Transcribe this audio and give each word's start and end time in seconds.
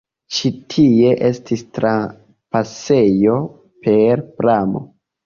Ĉi 0.35 0.49
tie 0.73 1.11
estis 1.27 1.61
trapasejo 1.75 3.37
per 3.85 4.25
pramo. 4.41 4.83